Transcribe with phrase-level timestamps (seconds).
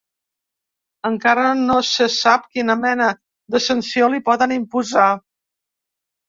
[1.09, 3.11] Encara no se sap quina mena
[3.57, 5.07] de sanció li poden imposar.